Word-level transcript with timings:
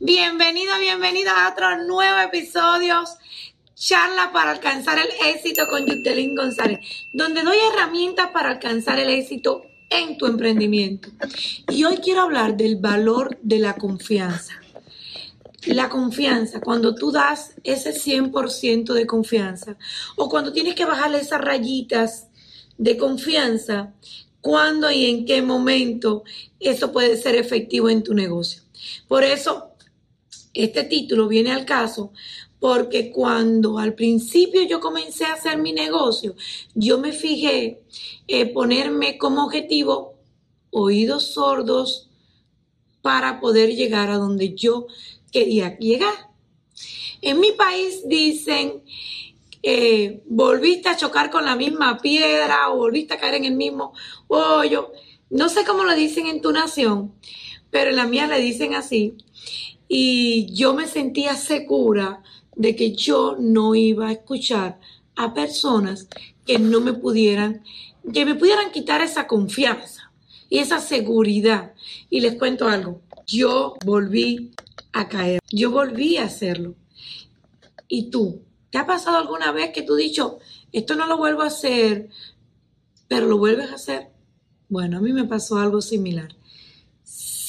Bienvenido, 0.00 0.72
bienvenido 0.80 1.30
a 1.30 1.50
otro 1.52 1.84
nuevo 1.84 2.18
episodio. 2.18 3.04
Charla 3.74 4.32
para 4.32 4.50
alcanzar 4.50 4.98
el 4.98 5.34
éxito 5.34 5.66
con 5.68 5.86
Yutelín 5.86 6.34
González, 6.34 6.80
donde 7.12 7.42
doy 7.42 7.56
herramientas 7.72 8.30
para 8.32 8.48
alcanzar 8.48 8.98
el 8.98 9.10
éxito 9.10 9.62
en 9.90 10.18
tu 10.18 10.26
emprendimiento. 10.26 11.10
Y 11.68 11.84
hoy 11.84 11.98
quiero 11.98 12.22
hablar 12.22 12.56
del 12.56 12.76
valor 12.76 13.38
de 13.42 13.58
la 13.58 13.74
confianza. 13.74 14.54
La 15.66 15.88
confianza, 15.88 16.60
cuando 16.60 16.94
tú 16.94 17.12
das 17.12 17.54
ese 17.62 17.92
100% 17.92 18.92
de 18.92 19.06
confianza 19.06 19.76
o 20.16 20.28
cuando 20.28 20.52
tienes 20.52 20.74
que 20.74 20.86
bajarle 20.86 21.18
esas 21.18 21.42
rayitas 21.42 22.26
de 22.76 22.96
confianza, 22.96 23.92
cuándo 24.40 24.90
y 24.90 25.06
en 25.06 25.24
qué 25.24 25.42
momento 25.42 26.24
eso 26.58 26.92
puede 26.92 27.16
ser 27.16 27.34
efectivo 27.34 27.88
en 27.88 28.02
tu 28.02 28.14
negocio. 28.14 28.62
Por 29.08 29.24
eso, 29.24 29.70
este 30.54 30.84
título 30.84 31.28
viene 31.28 31.52
al 31.52 31.64
caso 31.64 32.12
porque 32.58 33.10
cuando 33.10 33.78
al 33.78 33.94
principio 33.94 34.62
yo 34.62 34.80
comencé 34.80 35.24
a 35.24 35.32
hacer 35.32 35.58
mi 35.58 35.72
negocio, 35.72 36.34
yo 36.74 36.98
me 36.98 37.12
fijé 37.12 37.80
eh, 38.28 38.46
ponerme 38.46 39.16
como 39.16 39.44
objetivo 39.44 40.14
oídos 40.70 41.32
sordos 41.32 42.10
para 43.00 43.40
poder 43.40 43.74
llegar 43.74 44.10
a 44.10 44.18
donde 44.18 44.54
yo 44.54 44.86
quería 45.32 45.78
llegar. 45.78 46.30
En 47.22 47.40
mi 47.40 47.52
país 47.52 48.06
dicen, 48.06 48.82
eh, 49.62 50.22
volviste 50.26 50.88
a 50.88 50.96
chocar 50.96 51.30
con 51.30 51.44
la 51.44 51.56
misma 51.56 51.98
piedra 51.98 52.70
o 52.70 52.78
volviste 52.78 53.14
a 53.14 53.18
caer 53.18 53.34
en 53.34 53.44
el 53.44 53.56
mismo 53.56 53.92
hoyo. 54.28 54.92
No 55.28 55.48
sé 55.48 55.64
cómo 55.64 55.84
lo 55.84 55.94
dicen 55.94 56.26
en 56.26 56.40
tu 56.40 56.52
nación, 56.52 57.12
pero 57.70 57.90
en 57.90 57.96
la 57.96 58.06
mía 58.06 58.26
le 58.26 58.40
dicen 58.40 58.74
así. 58.74 59.16
Y 59.88 60.46
yo 60.52 60.74
me 60.74 60.86
sentía 60.86 61.34
segura 61.34 62.22
de 62.56 62.76
que 62.76 62.92
yo 62.92 63.36
no 63.38 63.74
iba 63.74 64.08
a 64.08 64.12
escuchar 64.12 64.78
a 65.16 65.34
personas 65.34 66.08
que 66.46 66.58
no 66.58 66.80
me 66.80 66.92
pudieran, 66.92 67.62
que 68.12 68.24
me 68.24 68.34
pudieran 68.34 68.72
quitar 68.72 69.02
esa 69.02 69.26
confianza 69.26 70.10
y 70.48 70.58
esa 70.58 70.80
seguridad. 70.80 71.74
Y 72.08 72.20
les 72.20 72.36
cuento 72.36 72.66
algo, 72.66 73.02
yo 73.26 73.74
volví 73.84 74.50
a 74.92 75.08
caer, 75.08 75.40
yo 75.50 75.70
volví 75.70 76.16
a 76.16 76.24
hacerlo. 76.24 76.74
¿Y 77.88 78.10
tú? 78.10 78.42
¿Te 78.70 78.78
ha 78.78 78.86
pasado 78.86 79.18
alguna 79.18 79.52
vez 79.52 79.70
que 79.72 79.82
tú 79.82 79.94
has 79.94 79.98
dicho, 79.98 80.38
esto 80.72 80.94
no 80.94 81.06
lo 81.06 81.16
vuelvo 81.16 81.42
a 81.42 81.46
hacer, 81.46 82.08
pero 83.08 83.26
lo 83.26 83.38
vuelves 83.38 83.70
a 83.70 83.74
hacer? 83.74 84.10
Bueno, 84.68 84.98
a 84.98 85.00
mí 85.00 85.12
me 85.12 85.24
pasó 85.24 85.58
algo 85.58 85.80
similar 85.80 86.28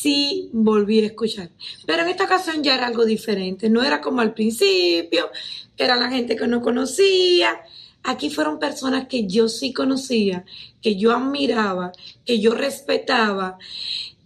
sí 0.01 0.49
volví 0.51 1.01
a 1.01 1.05
escuchar. 1.07 1.51
Pero 1.85 2.01
en 2.01 2.09
esta 2.09 2.23
ocasión 2.23 2.63
ya 2.63 2.75
era 2.75 2.87
algo 2.87 3.05
diferente. 3.05 3.69
No 3.69 3.83
era 3.83 4.01
como 4.01 4.21
al 4.21 4.33
principio, 4.33 5.29
que 5.75 5.83
era 5.83 5.95
la 5.95 6.09
gente 6.09 6.35
que 6.35 6.47
no 6.47 6.61
conocía. 6.61 7.61
Aquí 8.03 8.31
fueron 8.31 8.57
personas 8.57 9.07
que 9.07 9.27
yo 9.27 9.47
sí 9.47 9.73
conocía, 9.73 10.43
que 10.81 10.95
yo 10.95 11.15
admiraba, 11.15 11.91
que 12.25 12.39
yo 12.39 12.55
respetaba, 12.55 13.59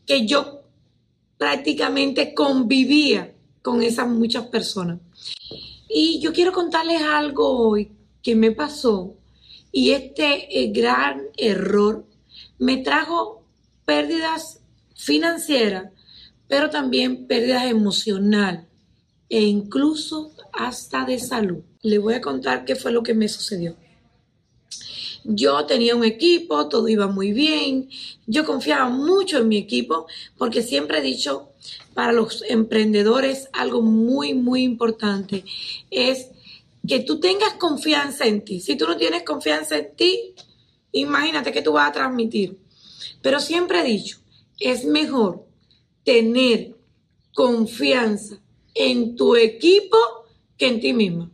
que 0.05 0.25
yo 0.25 0.61
prácticamente 1.38 2.33
convivía 2.33 3.33
con 3.61 3.83
esas 3.83 4.07
muchas 4.07 4.45
personas. 4.47 4.99
Y 5.97 6.19
yo 6.19 6.33
quiero 6.33 6.51
contarles 6.51 7.01
algo 7.01 7.57
hoy 7.57 7.89
que 8.21 8.35
me 8.35 8.51
pasó 8.51 9.15
y 9.71 9.91
este 9.91 10.59
eh, 10.59 10.69
gran 10.73 11.21
error 11.38 12.05
me 12.59 12.75
trajo 12.75 13.45
pérdidas 13.85 14.59
financiera, 14.93 15.93
pero 16.49 16.69
también 16.69 17.27
pérdida 17.27 17.69
emocional 17.69 18.67
e 19.29 19.43
incluso 19.43 20.33
hasta 20.51 21.05
de 21.05 21.17
salud. 21.17 21.63
Le 21.81 21.97
voy 21.97 22.16
a 22.16 22.21
contar 22.21 22.66
qué 22.66 22.75
fue 22.75 22.91
lo 22.91 23.01
que 23.01 23.13
me 23.13 23.29
sucedió. 23.29 23.77
Yo 25.27 25.65
tenía 25.65 25.95
un 25.95 26.03
equipo, 26.03 26.69
todo 26.69 26.88
iba 26.88 27.07
muy 27.07 27.31
bien, 27.31 27.89
yo 28.27 28.45
confiaba 28.45 28.89
mucho 28.89 29.39
en 29.39 29.47
mi 29.47 29.57
equipo 29.57 30.05
porque 30.38 30.61
siempre 30.61 31.00
he 31.00 31.01
dicho 31.01 31.50
para 31.95 32.11
los 32.11 32.44
emprendedores 32.47 33.50
algo 33.51 33.81
muy, 33.81 34.35
muy 34.35 34.61
importante 34.61 35.44
es 35.89 36.29
que 36.88 37.00
tú 37.00 37.19
tengas 37.19 37.53
confianza 37.53 38.25
en 38.25 38.45
ti. 38.45 38.59
Si 38.59 38.75
tú 38.75 38.85
no 38.85 38.97
tienes 38.97 39.23
confianza 39.23 39.77
en 39.77 39.95
ti, 39.95 40.35
imagínate 40.91 41.51
que 41.51 41.63
tú 41.63 41.73
vas 41.73 41.89
a 41.89 41.94
transmitir. 41.94 42.59
Pero 43.23 43.39
siempre 43.39 43.79
he 43.79 43.83
dicho, 43.83 44.19
es 44.59 44.85
mejor 44.85 45.45
tener 46.03 46.75
confianza 47.33 48.38
en 48.75 49.16
tu 49.16 49.35
equipo 49.35 49.97
que 50.57 50.67
en 50.67 50.79
ti 50.79 50.94
misma. 50.94 51.31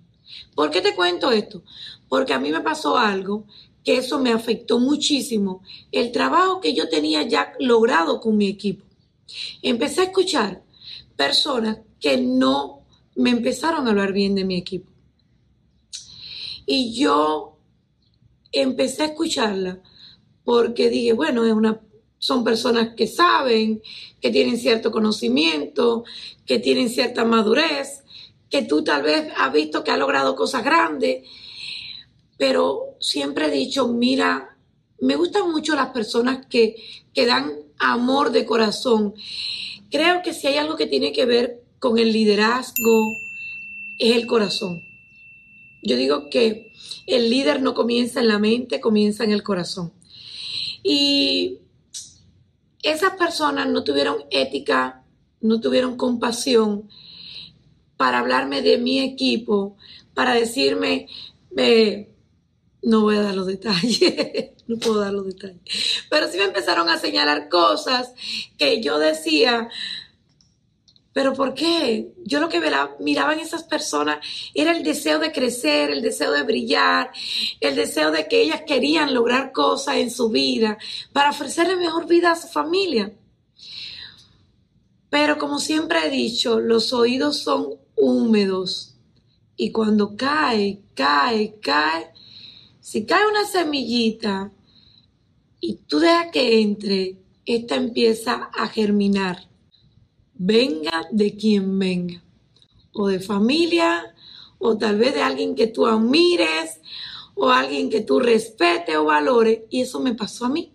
¿Por 0.55 0.71
qué 0.71 0.79
te 0.81 0.95
cuento 0.95 1.31
esto? 1.31 1.63
Porque 2.07 2.33
a 2.33 2.39
mí 2.39 2.51
me 2.51 2.61
pasó 2.61 2.97
algo 2.97 3.45
que 3.83 3.97
eso 3.97 4.19
me 4.19 4.31
afectó 4.31 4.79
muchísimo, 4.79 5.63
el 5.91 6.11
trabajo 6.11 6.61
que 6.61 6.73
yo 6.73 6.89
tenía 6.89 7.23
ya 7.23 7.53
logrado 7.59 8.19
con 8.19 8.37
mi 8.37 8.47
equipo. 8.47 8.85
Empecé 9.61 10.01
a 10.01 10.05
escuchar 10.05 10.63
personas 11.15 11.79
que 11.99 12.17
no 12.17 12.81
me 13.15 13.31
empezaron 13.31 13.87
a 13.87 13.91
hablar 13.91 14.13
bien 14.13 14.35
de 14.35 14.45
mi 14.45 14.57
equipo. 14.57 14.91
Y 16.65 16.93
yo 16.93 17.57
empecé 18.51 19.03
a 19.03 19.07
escucharla 19.07 19.81
porque 20.43 20.89
dije, 20.89 21.13
bueno, 21.13 21.45
es 21.45 21.53
una 21.53 21.81
son 22.21 22.43
personas 22.43 22.93
que 22.95 23.07
saben, 23.07 23.81
que 24.21 24.29
tienen 24.29 24.55
cierto 24.55 24.91
conocimiento, 24.91 26.03
que 26.45 26.59
tienen 26.59 26.87
cierta 26.87 27.25
madurez, 27.25 28.03
que 28.47 28.61
tú 28.61 28.83
tal 28.83 29.01
vez 29.01 29.33
has 29.35 29.51
visto 29.51 29.83
que 29.83 29.89
ha 29.89 29.97
logrado 29.97 30.35
cosas 30.35 30.63
grandes, 30.63 31.27
pero 32.41 32.97
siempre 32.99 33.45
he 33.45 33.51
dicho, 33.51 33.87
mira, 33.87 34.57
me 34.99 35.15
gustan 35.15 35.51
mucho 35.51 35.75
las 35.75 35.91
personas 35.91 36.47
que, 36.47 36.75
que 37.13 37.27
dan 37.27 37.53
amor 37.77 38.31
de 38.31 38.47
corazón. 38.47 39.13
Creo 39.91 40.23
que 40.23 40.33
si 40.33 40.47
hay 40.47 40.57
algo 40.57 40.75
que 40.75 40.87
tiene 40.87 41.11
que 41.11 41.27
ver 41.27 41.61
con 41.77 41.99
el 41.99 42.11
liderazgo, 42.11 43.11
es 43.99 44.15
el 44.15 44.25
corazón. 44.25 44.81
Yo 45.83 45.95
digo 45.95 46.31
que 46.31 46.71
el 47.05 47.29
líder 47.29 47.61
no 47.61 47.75
comienza 47.75 48.21
en 48.21 48.27
la 48.29 48.39
mente, 48.39 48.81
comienza 48.81 49.23
en 49.23 49.33
el 49.33 49.43
corazón. 49.43 49.93
Y 50.81 51.59
esas 52.81 53.17
personas 53.17 53.69
no 53.69 53.83
tuvieron 53.83 54.17
ética, 54.31 55.03
no 55.41 55.61
tuvieron 55.61 55.95
compasión 55.95 56.89
para 57.97 58.17
hablarme 58.17 58.63
de 58.63 58.79
mi 58.79 58.97
equipo, 58.97 59.77
para 60.15 60.33
decirme, 60.33 61.07
no 62.81 63.01
voy 63.01 63.17
a 63.17 63.21
dar 63.21 63.35
los 63.35 63.47
detalles, 63.47 64.51
no 64.67 64.77
puedo 64.77 64.99
dar 64.99 65.13
los 65.13 65.25
detalles, 65.25 65.61
pero 66.09 66.27
sí 66.29 66.37
me 66.37 66.45
empezaron 66.45 66.89
a 66.89 66.97
señalar 66.97 67.49
cosas 67.49 68.13
que 68.57 68.81
yo 68.81 68.99
decía, 68.99 69.69
pero 71.13 71.33
¿por 71.33 71.53
qué? 71.53 72.13
Yo 72.23 72.39
lo 72.39 72.47
que 72.47 72.61
miraba 72.99 73.33
en 73.33 73.39
esas 73.39 73.63
personas 73.63 74.25
era 74.53 74.71
el 74.71 74.83
deseo 74.83 75.19
de 75.19 75.33
crecer, 75.33 75.91
el 75.91 76.01
deseo 76.01 76.31
de 76.31 76.43
brillar, 76.43 77.11
el 77.59 77.75
deseo 77.75 78.11
de 78.11 78.27
que 78.27 78.41
ellas 78.41 78.61
querían 78.65 79.13
lograr 79.13 79.51
cosas 79.51 79.97
en 79.97 80.09
su 80.09 80.29
vida 80.29 80.77
para 81.11 81.31
ofrecerle 81.31 81.75
mejor 81.75 82.07
vida 82.07 82.31
a 82.31 82.35
su 82.37 82.47
familia. 82.47 83.13
Pero 85.09 85.37
como 85.37 85.59
siempre 85.59 85.99
he 86.05 86.09
dicho, 86.09 86.61
los 86.61 86.93
oídos 86.93 87.39
son 87.39 87.75
húmedos 87.97 88.95
y 89.57 89.73
cuando 89.73 90.15
cae, 90.15 90.81
cae, 90.95 91.59
cae, 91.61 92.10
si 92.81 93.05
cae 93.05 93.27
una 93.27 93.45
semillita 93.45 94.51
y 95.59 95.75
tú 95.87 95.99
dejas 95.99 96.31
que 96.31 96.61
entre, 96.61 97.17
esta 97.45 97.75
empieza 97.75 98.49
a 98.53 98.67
germinar. 98.67 99.47
Venga 100.33 101.07
de 101.11 101.35
quien 101.35 101.77
venga, 101.77 102.23
o 102.93 103.07
de 103.07 103.19
familia, 103.19 104.15
o 104.57 104.77
tal 104.77 104.97
vez 104.97 105.13
de 105.13 105.21
alguien 105.21 105.55
que 105.55 105.67
tú 105.67 105.85
admires, 105.85 106.81
o 107.35 107.49
alguien 107.49 107.89
que 107.89 108.01
tú 108.01 108.19
respete 108.19 108.97
o 108.97 109.05
valores, 109.05 109.61
y 109.69 109.81
eso 109.81 109.99
me 109.99 110.15
pasó 110.15 110.45
a 110.45 110.49
mí. 110.49 110.73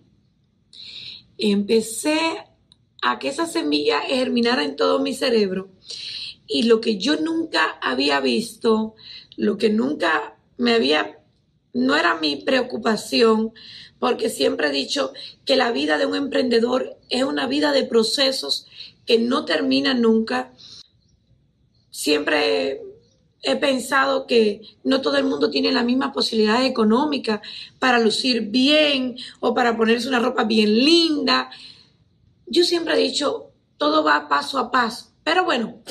Empecé 1.37 2.19
a 3.03 3.19
que 3.19 3.29
esa 3.29 3.47
semilla 3.47 4.01
germinara 4.01 4.65
en 4.65 4.77
todo 4.77 5.01
mi 5.01 5.15
cerebro, 5.15 5.71
y 6.47 6.63
lo 6.65 6.81
que 6.81 6.97
yo 6.99 7.17
nunca 7.17 7.79
había 7.83 8.21
visto, 8.21 8.95
lo 9.37 9.59
que 9.59 9.71
nunca 9.71 10.39
me 10.57 10.75
había, 10.75 11.19
no 11.77 11.95
era 11.95 12.17
mi 12.17 12.37
preocupación, 12.37 13.53
porque 13.99 14.31
siempre 14.31 14.69
he 14.69 14.73
dicho 14.73 15.13
que 15.45 15.57
la 15.57 15.73
vida 15.73 15.99
de 15.99 16.07
un 16.07 16.17
emprendedor 16.17 16.97
es 17.11 17.23
una 17.23 17.47
vida 17.47 17.73
de 17.73 17.85
procesos 17.85 18.67
que 19.05 19.19
no 19.19 19.45
termina 19.45 19.93
nunca. 19.93 20.53
Siempre 21.91 22.81
he 23.43 23.57
pensado 23.57 24.27
que 24.27 24.63
no 24.85 25.03
todo 25.03 25.19
el 25.19 25.25
mundo 25.25 25.51
tiene 25.51 25.71
la 25.71 25.83
misma 25.83 26.13
posibilidad 26.15 26.65
económica 26.65 27.43
para 27.79 28.01
lucir 28.01 28.49
bien 28.49 29.17
o 29.41 29.55
para 29.55 29.77
ponerse 29.77 30.09
una 30.09 30.19
ropa 30.19 30.45
bien 30.45 30.75
linda. 30.75 31.51
Yo 32.47 32.65
siempre 32.65 32.95
he 32.95 32.99
dicho, 32.99 33.51
todo 33.77 34.03
va 34.03 34.29
paso 34.29 34.59
a 34.59 34.71
paso. 34.71 35.11
Pero 35.23 35.45
bueno, 35.45 35.83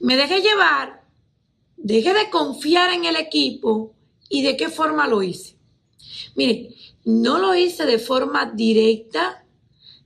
me 0.00 0.16
dejé 0.16 0.40
llevar, 0.40 1.04
dejé 1.76 2.12
de 2.12 2.28
confiar 2.28 2.92
en 2.92 3.04
el 3.04 3.14
equipo 3.14 3.94
y 4.32 4.42
de 4.42 4.56
qué 4.56 4.70
forma 4.70 5.06
lo 5.06 5.22
hice. 5.22 5.56
Mire, 6.34 6.74
no 7.04 7.38
lo 7.38 7.54
hice 7.54 7.84
de 7.84 7.98
forma 7.98 8.46
directa, 8.46 9.44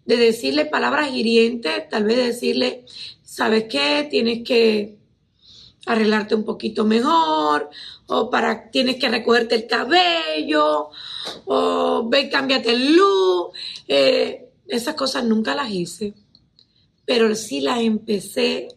de 0.05 0.17
decirle 0.17 0.67
palabras 0.67 1.12
hirientes, 1.12 1.88
tal 1.88 2.05
vez 2.05 2.17
decirle, 2.17 2.84
¿sabes 3.23 3.67
qué? 3.70 4.06
Tienes 4.11 4.43
que 4.44 4.99
arreglarte 5.87 6.34
un 6.34 6.44
poquito 6.44 6.84
mejor, 6.84 7.70
o 8.06 8.28
para 8.28 8.69
tienes 8.70 8.96
que 8.96 9.08
recogerte 9.08 9.55
el 9.55 9.67
cabello, 9.69 10.90
o 11.44 12.08
ve, 12.08 12.29
cámbiate 12.29 12.72
el 12.72 12.96
look. 12.96 13.52
Eh, 13.87 14.49
esas 14.67 14.96
cosas 14.96 15.25
nunca 15.25 15.55
las 15.55 15.70
hice, 15.70 16.14
pero 17.05 17.32
sí 17.37 17.61
las 17.61 17.79
empecé 17.79 18.69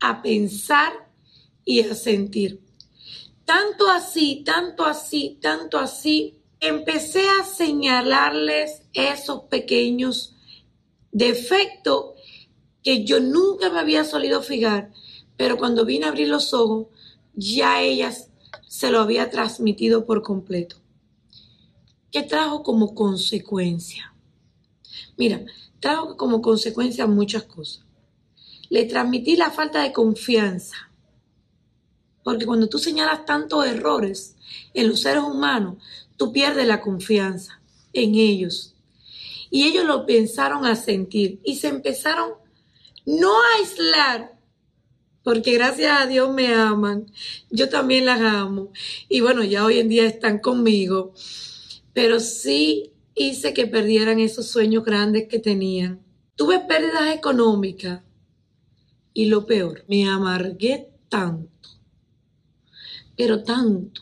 a 0.00 0.20
pensar 0.20 0.92
y 1.64 1.80
a 1.80 1.94
sentir. 1.94 2.67
Tanto 3.48 3.88
así, 3.88 4.42
tanto 4.44 4.84
así, 4.84 5.38
tanto 5.40 5.78
así, 5.78 6.42
empecé 6.60 7.22
a 7.30 7.44
señalarles 7.44 8.82
esos 8.92 9.44
pequeños 9.44 10.36
defectos 11.12 12.10
que 12.82 13.06
yo 13.06 13.20
nunca 13.20 13.70
me 13.70 13.78
había 13.78 14.04
solido 14.04 14.42
fijar, 14.42 14.92
pero 15.38 15.56
cuando 15.56 15.86
vine 15.86 16.04
a 16.04 16.08
abrir 16.08 16.28
los 16.28 16.52
ojos, 16.52 16.88
ya 17.32 17.80
ellas 17.80 18.28
se 18.66 18.90
lo 18.90 19.00
había 19.00 19.30
transmitido 19.30 20.04
por 20.04 20.20
completo. 20.20 20.76
¿Qué 22.12 22.22
trajo 22.24 22.62
como 22.62 22.94
consecuencia? 22.94 24.14
Mira, 25.16 25.42
trajo 25.80 26.18
como 26.18 26.42
consecuencia 26.42 27.06
muchas 27.06 27.44
cosas. 27.44 27.86
Le 28.68 28.84
transmití 28.84 29.36
la 29.36 29.50
falta 29.50 29.82
de 29.82 29.94
confianza. 29.94 30.87
Porque 32.22 32.46
cuando 32.46 32.68
tú 32.68 32.78
señalas 32.78 33.24
tantos 33.24 33.66
errores 33.66 34.36
en 34.74 34.88
los 34.88 35.00
seres 35.00 35.22
humanos, 35.22 35.76
tú 36.16 36.32
pierdes 36.32 36.66
la 36.66 36.80
confianza 36.80 37.60
en 37.92 38.14
ellos. 38.14 38.74
Y 39.50 39.64
ellos 39.64 39.84
lo 39.84 40.04
pensaron 40.04 40.66
a 40.66 40.76
sentir 40.76 41.40
y 41.44 41.56
se 41.56 41.68
empezaron 41.68 42.32
no 43.06 43.32
a 43.32 43.56
aislar, 43.58 44.38
porque 45.22 45.52
gracias 45.52 45.98
a 45.98 46.06
Dios 46.06 46.30
me 46.30 46.54
aman, 46.54 47.10
yo 47.50 47.70
también 47.70 48.04
las 48.04 48.20
amo. 48.20 48.70
Y 49.08 49.20
bueno, 49.20 49.42
ya 49.44 49.64
hoy 49.64 49.78
en 49.78 49.88
día 49.88 50.04
están 50.04 50.38
conmigo, 50.38 51.14
pero 51.94 52.20
sí 52.20 52.92
hice 53.14 53.54
que 53.54 53.66
perdieran 53.66 54.20
esos 54.20 54.46
sueños 54.48 54.84
grandes 54.84 55.26
que 55.28 55.38
tenían. 55.38 56.02
Tuve 56.36 56.60
pérdidas 56.60 57.14
económicas 57.14 58.02
y 59.14 59.26
lo 59.26 59.46
peor, 59.46 59.84
me 59.88 60.08
amargué 60.08 60.90
tanto, 61.08 61.68
pero 63.18 63.42
tanto, 63.42 64.00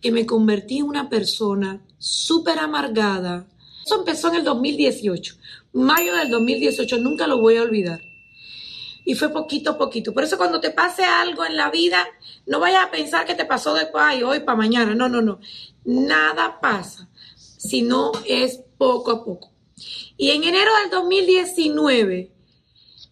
que 0.00 0.10
me 0.10 0.24
convertí 0.24 0.78
en 0.78 0.86
una 0.86 1.10
persona 1.10 1.84
súper 1.98 2.58
amargada. 2.58 3.46
Eso 3.84 3.96
empezó 3.96 4.28
en 4.28 4.36
el 4.36 4.44
2018, 4.44 5.36
mayo 5.74 6.16
del 6.16 6.30
2018, 6.30 6.98
nunca 6.98 7.26
lo 7.26 7.38
voy 7.38 7.58
a 7.58 7.62
olvidar. 7.62 8.00
Y 9.04 9.14
fue 9.14 9.28
poquito 9.28 9.72
a 9.72 9.78
poquito. 9.78 10.14
Por 10.14 10.24
eso 10.24 10.38
cuando 10.38 10.58
te 10.58 10.70
pase 10.70 11.04
algo 11.04 11.44
en 11.44 11.56
la 11.56 11.70
vida, 11.70 12.06
no 12.46 12.60
vayas 12.60 12.86
a 12.86 12.90
pensar 12.90 13.26
que 13.26 13.34
te 13.34 13.44
pasó 13.44 13.74
de 13.74 13.88
ay, 13.94 14.22
hoy 14.22 14.40
para 14.40 14.56
mañana. 14.56 14.94
No, 14.94 15.08
no, 15.08 15.20
no. 15.20 15.40
Nada 15.84 16.60
pasa, 16.60 17.10
sino 17.36 18.12
es 18.24 18.60
poco 18.78 19.10
a 19.10 19.24
poco. 19.24 19.52
Y 20.16 20.30
en 20.30 20.44
enero 20.44 20.70
del 20.82 20.90
2019, 20.90 22.32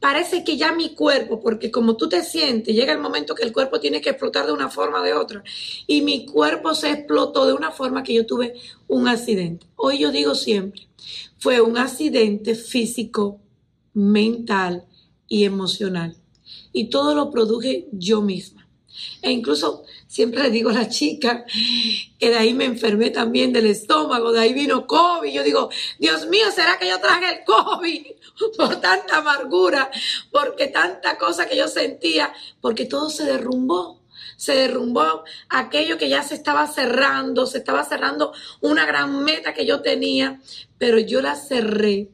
parece 0.00 0.42
que 0.44 0.56
ya 0.56 0.72
mi 0.72 0.94
cuerpo, 0.94 1.40
porque 1.40 1.70
como 1.70 1.96
tú 1.96 2.08
te 2.08 2.24
sientes, 2.24 2.74
llega 2.74 2.92
el 2.92 2.98
momento 2.98 3.34
que 3.34 3.44
el 3.44 3.52
cuerpo 3.52 3.78
tiene 3.78 4.00
que 4.00 4.10
explotar 4.10 4.46
de 4.46 4.52
una 4.52 4.70
forma 4.70 5.00
o 5.00 5.04
de 5.04 5.12
otra. 5.12 5.44
Y 5.86 6.00
mi 6.00 6.26
cuerpo 6.26 6.74
se 6.74 6.90
explotó 6.90 7.46
de 7.46 7.52
una 7.52 7.70
forma 7.70 8.02
que 8.02 8.14
yo 8.14 8.26
tuve 8.26 8.54
un 8.88 9.06
accidente. 9.06 9.66
Hoy 9.76 9.98
yo 9.98 10.10
digo 10.10 10.34
siempre, 10.34 10.88
fue 11.38 11.60
un 11.60 11.76
accidente 11.76 12.54
físico, 12.54 13.40
mental 13.92 14.86
y 15.28 15.44
emocional. 15.44 16.16
Y 16.72 16.88
todo 16.88 17.14
lo 17.14 17.30
produje 17.30 17.88
yo 17.92 18.22
misma. 18.22 18.66
E 19.22 19.30
incluso 19.30 19.84
siempre 20.06 20.42
le 20.42 20.50
digo 20.50 20.70
a 20.70 20.74
la 20.74 20.88
chica 20.88 21.44
que 22.18 22.30
de 22.30 22.36
ahí 22.36 22.54
me 22.54 22.64
enfermé 22.64 23.10
también 23.10 23.52
del 23.52 23.66
estómago, 23.66 24.32
de 24.32 24.40
ahí 24.40 24.52
vino 24.52 24.86
COVID. 24.86 25.30
Yo 25.30 25.42
digo, 25.42 25.70
Dios 25.98 26.26
mío, 26.26 26.50
¿será 26.54 26.78
que 26.78 26.88
yo 26.88 26.98
traje 27.00 27.38
el 27.38 27.44
COVID? 27.44 28.06
por 28.56 28.80
tanta 28.80 29.18
amargura, 29.18 29.90
porque 30.30 30.68
tanta 30.68 31.18
cosa 31.18 31.48
que 31.48 31.56
yo 31.56 31.68
sentía, 31.68 32.32
porque 32.60 32.86
todo 32.86 33.10
se 33.10 33.24
derrumbó. 33.24 34.00
Se 34.36 34.54
derrumbó 34.54 35.22
aquello 35.50 35.98
que 35.98 36.08
ya 36.08 36.22
se 36.22 36.34
estaba 36.34 36.66
cerrando, 36.66 37.46
se 37.46 37.58
estaba 37.58 37.84
cerrando 37.84 38.32
una 38.60 38.86
gran 38.86 39.22
meta 39.22 39.52
que 39.52 39.66
yo 39.66 39.82
tenía, 39.82 40.40
pero 40.78 40.98
yo 40.98 41.20
la 41.20 41.36
cerré, 41.36 42.08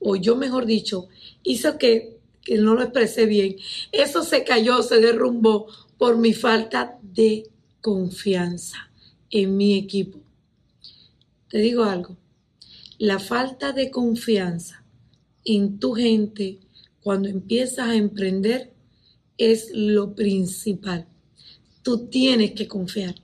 o 0.00 0.16
yo 0.16 0.34
mejor 0.34 0.66
dicho, 0.66 1.08
hizo 1.44 1.78
que, 1.78 2.17
que 2.48 2.56
no 2.56 2.74
lo 2.74 2.82
expresé 2.82 3.26
bien. 3.26 3.56
Eso 3.92 4.24
se 4.24 4.42
cayó, 4.42 4.82
se 4.82 5.00
derrumbó 5.00 5.66
por 5.98 6.16
mi 6.16 6.32
falta 6.32 6.98
de 7.02 7.46
confianza 7.82 8.90
en 9.30 9.54
mi 9.58 9.76
equipo. 9.76 10.18
Te 11.50 11.58
digo 11.58 11.84
algo, 11.84 12.16
la 12.96 13.18
falta 13.18 13.72
de 13.72 13.90
confianza 13.90 14.82
en 15.44 15.78
tu 15.78 15.92
gente 15.92 16.60
cuando 17.02 17.28
empiezas 17.28 17.86
a 17.86 17.96
emprender 17.96 18.72
es 19.36 19.70
lo 19.74 20.14
principal. 20.14 21.06
Tú 21.82 22.06
tienes 22.06 22.52
que 22.52 22.66
confiar. 22.66 23.14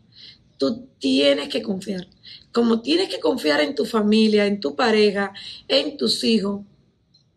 Tú 0.59 0.87
tienes 0.99 1.49
que 1.49 1.63
confiar. 1.63 2.09
Como 2.53 2.83
tienes 2.83 3.09
que 3.09 3.21
confiar 3.21 3.63
en 3.63 3.75
tu 3.75 3.87
familia, 3.87 4.45
en 4.45 4.61
tu 4.61 4.77
pareja, 4.77 5.33
en 5.67 5.97
tus 5.97 6.23
hijos, 6.25 6.61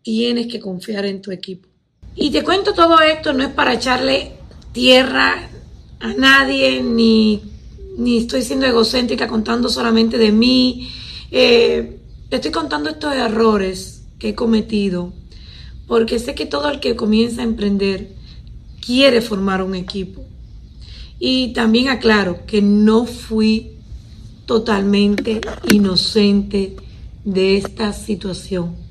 tienes 0.02 0.48
que 0.48 0.60
confiar 0.60 1.06
en 1.06 1.22
tu 1.22 1.32
equipo. 1.32 1.70
Y 2.20 2.32
te 2.32 2.44
cuento 2.44 2.74
todo 2.74 3.00
esto, 3.00 3.32
no 3.32 3.44
es 3.44 3.50
para 3.50 3.76
echarle 3.76 4.32
tierra 4.72 5.50
a 6.00 6.14
nadie, 6.14 6.82
ni, 6.82 7.44
ni 7.96 8.18
estoy 8.18 8.42
siendo 8.42 8.66
egocéntrica 8.66 9.28
contando 9.28 9.70
solamente 9.70 10.18
de 10.18 10.32
mí. 10.32 10.90
Eh, 11.30 12.00
te 12.28 12.38
estoy 12.38 12.50
contando 12.50 12.90
estos 12.90 13.14
errores 13.14 14.02
que 14.18 14.30
he 14.30 14.36
cometido, 14.36 15.14
porque 15.86 16.18
sé 16.18 16.34
que 16.34 16.48
todo 16.48 16.72
el 16.72 16.80
que 16.80 16.96
comienza 16.96 17.42
a 17.42 17.46
emprender 17.46 18.16
quiere 18.84 19.22
formar 19.22 19.62
un 19.62 19.76
equipo. 19.76 20.26
Y 21.20 21.54
también 21.54 21.90
aclaro 21.90 22.48
que 22.48 22.64
no 22.64 23.06
fui 23.06 23.74
totalmente 24.48 25.40
inocente 25.72 26.76
de 27.24 27.58
esta 27.58 27.94
situación. 27.94 28.87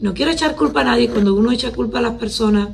No 0.00 0.14
quiero 0.14 0.30
echar 0.30 0.56
culpa 0.56 0.80
a 0.82 0.84
nadie. 0.84 1.08
Cuando 1.08 1.34
uno 1.34 1.52
echa 1.52 1.72
culpa 1.72 1.98
a 1.98 2.02
las 2.02 2.14
personas, 2.14 2.68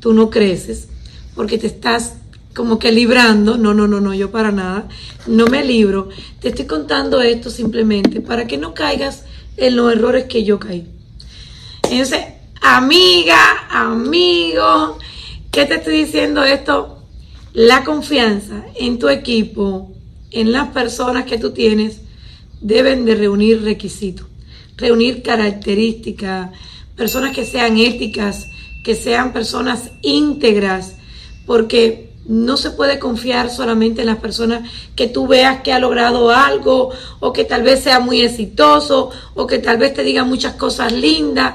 tú 0.00 0.12
no 0.12 0.30
creces 0.30 0.88
porque 1.34 1.58
te 1.58 1.66
estás 1.66 2.14
como 2.54 2.78
que 2.78 2.92
librando. 2.92 3.56
No, 3.56 3.74
no, 3.74 3.86
no, 3.86 4.00
no, 4.00 4.14
yo 4.14 4.30
para 4.30 4.50
nada. 4.50 4.88
No 5.26 5.46
me 5.46 5.64
libro. 5.64 6.08
Te 6.40 6.48
estoy 6.48 6.66
contando 6.66 7.20
esto 7.20 7.50
simplemente 7.50 8.20
para 8.20 8.46
que 8.46 8.58
no 8.58 8.74
caigas 8.74 9.24
en 9.56 9.76
los 9.76 9.92
errores 9.92 10.24
que 10.24 10.44
yo 10.44 10.58
caí. 10.58 10.86
Entonces, 11.84 12.24
amiga, 12.60 13.68
amigo, 13.70 14.98
¿qué 15.50 15.66
te 15.66 15.76
estoy 15.76 16.04
diciendo 16.04 16.42
esto? 16.42 17.02
La 17.52 17.84
confianza 17.84 18.64
en 18.74 18.98
tu 18.98 19.08
equipo, 19.08 19.92
en 20.30 20.52
las 20.52 20.68
personas 20.68 21.24
que 21.24 21.38
tú 21.38 21.52
tienes, 21.52 22.00
deben 22.60 23.04
de 23.04 23.14
reunir 23.14 23.62
requisitos, 23.62 24.26
reunir 24.76 25.22
características, 25.22 26.50
personas 26.96 27.34
que 27.34 27.44
sean 27.44 27.78
éticas, 27.78 28.50
que 28.84 28.94
sean 28.94 29.32
personas 29.32 29.90
íntegras, 30.02 30.96
porque 31.46 32.10
no 32.26 32.56
se 32.56 32.70
puede 32.70 32.98
confiar 32.98 33.50
solamente 33.50 34.00
en 34.00 34.08
las 34.08 34.18
personas 34.18 34.68
que 34.96 35.06
tú 35.06 35.26
veas 35.26 35.62
que 35.62 35.72
ha 35.72 35.78
logrado 35.78 36.30
algo 36.30 36.90
o 37.20 37.32
que 37.32 37.44
tal 37.44 37.62
vez 37.62 37.84
sea 37.84 38.00
muy 38.00 38.20
exitoso 38.20 39.10
o 39.34 39.46
que 39.46 39.58
tal 39.58 39.78
vez 39.78 39.94
te 39.94 40.02
diga 40.02 40.24
muchas 40.24 40.54
cosas 40.54 40.92
lindas 40.92 41.54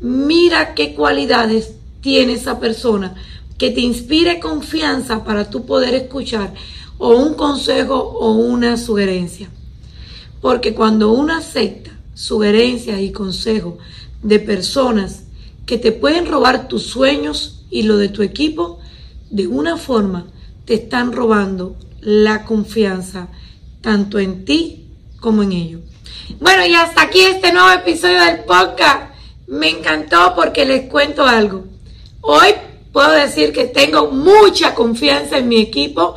mira 0.00 0.74
qué 0.74 0.94
cualidades 0.94 1.72
tiene 2.00 2.34
esa 2.34 2.60
persona 2.60 3.14
que 3.56 3.70
te 3.70 3.80
inspire 3.80 4.38
confianza 4.38 5.24
para 5.24 5.50
tú 5.50 5.66
poder 5.66 5.94
escuchar 5.94 6.54
o 6.98 7.16
un 7.16 7.34
consejo 7.34 7.96
o 7.96 8.32
una 8.32 8.76
sugerencia. 8.76 9.50
Porque 10.40 10.74
cuando 10.74 11.10
uno 11.10 11.34
acepta 11.34 11.90
sugerencias 12.18 13.00
y 13.00 13.12
consejos 13.12 13.74
de 14.22 14.40
personas 14.40 15.22
que 15.66 15.78
te 15.78 15.92
pueden 15.92 16.26
robar 16.26 16.66
tus 16.66 16.82
sueños 16.82 17.64
y 17.70 17.82
lo 17.82 17.96
de 17.96 18.08
tu 18.08 18.22
equipo, 18.22 18.80
de 19.30 19.46
una 19.46 19.76
forma 19.76 20.26
te 20.64 20.74
están 20.74 21.12
robando 21.12 21.76
la 22.00 22.44
confianza 22.44 23.28
tanto 23.82 24.18
en 24.18 24.44
ti 24.44 24.86
como 25.20 25.44
en 25.44 25.52
ellos. 25.52 25.80
Bueno, 26.40 26.66
y 26.66 26.74
hasta 26.74 27.02
aquí 27.02 27.20
este 27.20 27.52
nuevo 27.52 27.70
episodio 27.70 28.20
del 28.20 28.40
podcast. 28.40 29.12
Me 29.46 29.70
encantó 29.70 30.34
porque 30.34 30.66
les 30.66 30.90
cuento 30.90 31.24
algo. 31.24 31.64
Hoy 32.20 32.48
puedo 32.92 33.12
decir 33.12 33.52
que 33.52 33.64
tengo 33.66 34.10
mucha 34.10 34.74
confianza 34.74 35.38
en 35.38 35.48
mi 35.48 35.60
equipo, 35.60 36.16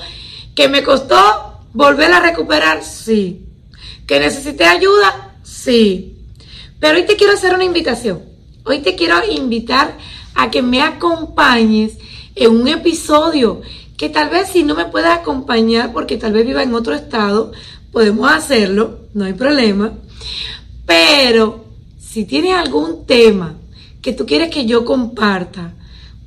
que 0.55 0.67
me 0.67 0.84
costó 0.84 1.60
volver 1.74 2.12
a 2.12 2.20
recuperar, 2.20 2.84
sí. 2.84 3.46
Que 4.08 4.20
necesité 4.20 4.65
ayuda, 4.65 5.31
sí. 5.63 6.15
Pero 6.80 6.98
hoy 6.98 7.06
te 7.06 7.15
quiero 7.15 7.34
hacer 7.34 7.53
una 7.53 7.63
invitación. 7.63 8.22
Hoy 8.63 8.80
te 8.80 8.96
quiero 8.96 9.15
invitar 9.30 9.98
a 10.34 10.50
que 10.50 10.62
me 10.62 10.82
acompañes 10.82 11.94
en 12.36 12.51
un 12.51 12.68
episodio 12.68 13.62
que 13.98 14.10
tal 14.10 14.30
vez 14.30 14.50
si 14.50 14.63
no 14.63 14.74
me 14.74 14.86
puedas 14.86 15.20
acompañar 15.20 15.94
porque 15.94 16.18
tal 16.18 16.34
vez 16.34 16.46
viva 16.46 16.63
en 16.63 16.74
otro 16.74 16.96
estado, 16.96 17.51
podemos 17.91 18.32
hacerlo, 18.32 19.01
no 19.13 19.25
hay 19.25 19.34
problema. 19.34 19.94
Pero 20.88 21.65
si 22.00 22.25
tienes 22.25 22.56
algún 22.56 23.06
tema 23.06 23.56
que 24.01 24.13
tú 24.13 24.25
quieres 24.25 24.50
que 24.50 24.65
yo 24.65 24.84
comparta, 24.86 25.74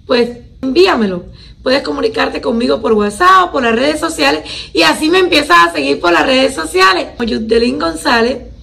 pues 0.06 0.38
envíamelo. 0.62 1.24
Puedes 1.64 1.82
comunicarte 1.82 2.40
conmigo 2.40 2.80
por 2.80 2.92
WhatsApp 2.92 3.48
o 3.48 3.52
por 3.52 3.62
las 3.62 3.74
redes 3.74 3.98
sociales 3.98 4.44
y 4.72 4.82
así 4.82 5.08
me 5.08 5.18
empiezas 5.18 5.68
a 5.68 5.72
seguir 5.72 5.98
por 5.98 6.12
las 6.12 6.26
redes 6.26 6.54
sociales. 6.54 7.08
Yudelín 7.26 7.78
González. 7.78 8.53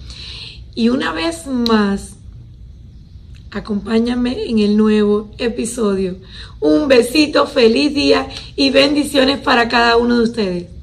Y 0.74 0.88
una 0.88 1.12
vez 1.12 1.46
más, 1.46 2.16
acompáñame 3.50 4.48
en 4.48 4.58
el 4.58 4.76
nuevo 4.76 5.30
episodio. 5.38 6.16
Un 6.60 6.88
besito, 6.88 7.46
feliz 7.46 7.94
día 7.94 8.28
y 8.56 8.70
bendiciones 8.70 9.38
para 9.38 9.68
cada 9.68 9.96
uno 9.96 10.18
de 10.18 10.22
ustedes. 10.22 10.81